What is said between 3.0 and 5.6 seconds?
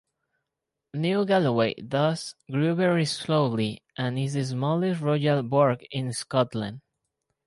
slowly and is the smallest Royal